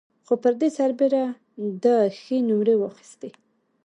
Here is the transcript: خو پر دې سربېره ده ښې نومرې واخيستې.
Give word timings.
خو 0.25 0.33
پر 0.43 0.53
دې 0.59 0.69
سربېره 0.77 1.23
ده 1.83 1.95
ښې 2.19 2.37
نومرې 2.47 2.75
واخيستې. 2.77 3.29